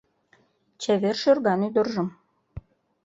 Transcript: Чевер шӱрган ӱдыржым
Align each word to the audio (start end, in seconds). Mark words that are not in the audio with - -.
Чевер 0.81 1.15
шӱрган 1.21 1.61
ӱдыржым 1.67 2.07